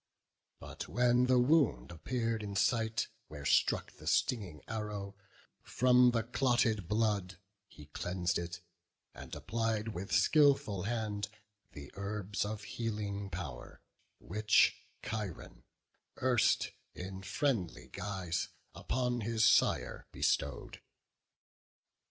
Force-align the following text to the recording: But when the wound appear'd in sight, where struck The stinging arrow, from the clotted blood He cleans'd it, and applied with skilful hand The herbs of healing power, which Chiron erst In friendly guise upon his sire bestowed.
But 0.59 0.87
when 0.87 1.27
the 1.27 1.37
wound 1.37 1.91
appear'd 1.91 2.41
in 2.41 2.55
sight, 2.55 3.07
where 3.27 3.45
struck 3.45 3.91
The 3.97 4.07
stinging 4.07 4.63
arrow, 4.67 5.13
from 5.61 6.09
the 6.09 6.23
clotted 6.23 6.87
blood 6.87 7.37
He 7.67 7.85
cleans'd 7.85 8.39
it, 8.39 8.61
and 9.13 9.35
applied 9.35 9.89
with 9.89 10.11
skilful 10.11 10.81
hand 10.89 11.29
The 11.73 11.91
herbs 11.93 12.45
of 12.45 12.63
healing 12.63 13.29
power, 13.29 13.79
which 14.17 14.75
Chiron 15.05 15.65
erst 16.19 16.71
In 16.95 17.21
friendly 17.21 17.89
guise 17.89 18.47
upon 18.73 19.21
his 19.21 19.45
sire 19.45 20.07
bestowed. 20.11 20.81